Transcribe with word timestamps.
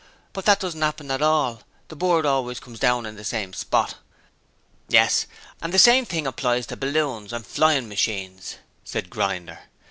But 0.33 0.45
that 0.45 0.59
doesn't 0.59 0.81
'appen 0.81 1.11
at 1.11 1.21
all; 1.21 1.61
the 1.89 1.95
bird 1.95 2.25
always 2.25 2.59
comes 2.59 2.79
down 2.79 3.05
in 3.05 3.17
the 3.17 3.23
same 3.23 3.53
spot.' 3.53 3.97
'Yes, 4.89 5.27
and 5.61 5.71
the 5.71 5.77
same 5.77 6.07
thing 6.07 6.25
applies 6.25 6.65
to 6.65 6.75
balloons 6.75 7.31
and 7.31 7.45
flyin' 7.45 7.87
machines,' 7.87 8.55
said 8.83 9.11
Grinder. 9.11 9.59